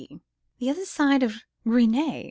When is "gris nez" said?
1.63-2.13